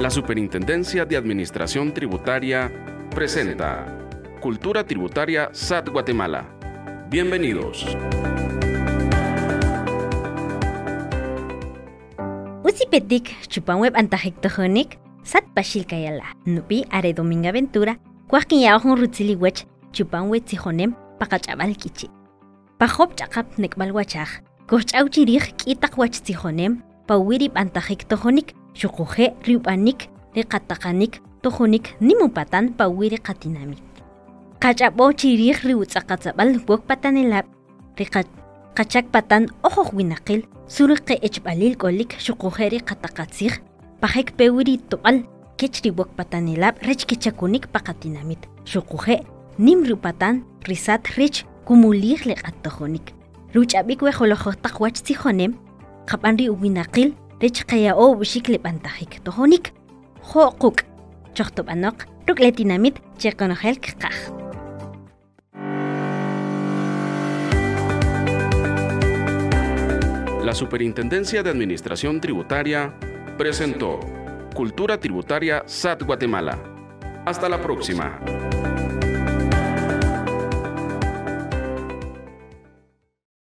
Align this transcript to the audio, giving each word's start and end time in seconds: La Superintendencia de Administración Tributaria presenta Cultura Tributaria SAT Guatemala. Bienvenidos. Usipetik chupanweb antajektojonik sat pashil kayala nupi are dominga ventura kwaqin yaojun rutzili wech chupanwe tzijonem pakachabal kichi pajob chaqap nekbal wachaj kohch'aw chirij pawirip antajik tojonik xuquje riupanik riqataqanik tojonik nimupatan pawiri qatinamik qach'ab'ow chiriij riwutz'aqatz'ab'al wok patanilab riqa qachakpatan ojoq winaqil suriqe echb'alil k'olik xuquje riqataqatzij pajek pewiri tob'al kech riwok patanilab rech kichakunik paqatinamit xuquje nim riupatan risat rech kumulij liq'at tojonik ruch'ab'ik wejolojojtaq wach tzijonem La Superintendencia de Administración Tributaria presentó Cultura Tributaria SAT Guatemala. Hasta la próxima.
La 0.00 0.08
Superintendencia 0.08 1.04
de 1.04 1.14
Administración 1.14 1.92
Tributaria 1.92 2.72
presenta 3.14 3.84
Cultura 4.40 4.82
Tributaria 4.82 5.50
SAT 5.52 5.90
Guatemala. 5.90 6.48
Bienvenidos. 7.10 7.84
Usipetik 12.64 13.28
chupanweb 13.48 13.92
antajektojonik 13.94 14.96
sat 15.22 15.44
pashil 15.52 15.84
kayala 15.84 16.32
nupi 16.46 16.86
are 16.90 17.12
dominga 17.12 17.52
ventura 17.52 17.98
kwaqin 18.26 18.64
yaojun 18.64 18.96
rutzili 18.96 19.36
wech 19.36 19.66
chupanwe 19.92 20.40
tzijonem 20.40 20.96
pakachabal 21.18 21.76
kichi 21.76 22.08
pajob 22.78 23.12
chaqap 23.20 23.58
nekbal 23.58 23.92
wachaj 23.92 24.40
kohch'aw 24.64 25.12
chirij 25.12 25.52
pawirip 27.10 27.58
antajik 27.58 28.06
tojonik 28.06 28.54
xuquje 28.78 29.34
riupanik 29.46 30.06
riqataqanik 30.36 31.18
tojonik 31.42 31.86
nimupatan 31.98 32.70
pawiri 32.78 33.18
qatinamik 33.18 33.82
qach'ab'ow 34.62 35.10
chiriij 35.18 35.58
riwutz'aqatz'ab'al 35.68 36.50
wok 36.68 36.86
patanilab 36.86 37.46
riqa 37.98 38.22
qachakpatan 38.78 39.50
ojoq 39.66 39.90
winaqil 39.98 40.40
suriqe 40.74 41.14
echb'alil 41.26 41.74
k'olik 41.80 42.10
xuquje 42.24 42.64
riqataqatzij 42.74 43.54
pajek 44.00 44.28
pewiri 44.38 44.78
tob'al 44.90 45.16
kech 45.58 45.82
riwok 45.84 46.14
patanilab 46.18 46.78
rech 46.86 47.02
kichakunik 47.10 47.66
paqatinamit 47.74 48.46
xuquje 48.70 49.16
nim 49.58 49.82
riupatan 49.88 50.44
risat 50.68 51.02
rech 51.18 51.42
kumulij 51.66 52.22
liq'at 52.30 52.56
tojonik 52.62 53.06
ruch'ab'ik 53.54 54.00
wejolojojtaq 54.06 54.74
wach 54.82 55.02
tzijonem 55.02 55.52
La 70.42 70.52
Superintendencia 70.52 71.44
de 71.44 71.50
Administración 71.50 72.20
Tributaria 72.20 72.92
presentó 73.38 74.00
Cultura 74.52 74.98
Tributaria 74.98 75.62
SAT 75.64 76.02
Guatemala. 76.02 76.58
Hasta 77.24 77.48
la 77.48 77.62
próxima. 77.62 78.18